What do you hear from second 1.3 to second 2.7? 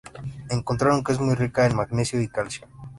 rica en magnesio y calcio.